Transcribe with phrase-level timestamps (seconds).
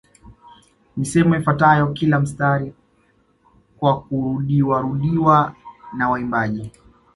[0.97, 2.73] Misemo ifuatayo kila mstari
[3.77, 5.55] kwa kurudiwarudiwa
[5.97, 6.71] na waimbaji